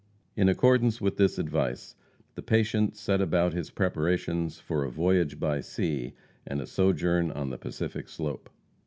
[0.35, 1.95] In accordance with this advice,
[2.33, 7.51] the patient set about his preparations for a voyage by sea, and a sojourn on
[7.51, 8.49] the Pacific slope.